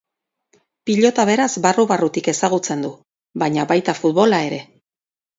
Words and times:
Pilota 0.89 1.25
beraz, 1.29 1.49
barru-barrutik 1.65 2.29
ezagutzen 2.33 2.81
du 2.85 2.89
baina, 3.43 3.65
baita 3.73 3.95
futbola 3.99 4.41
ere. 4.47 4.59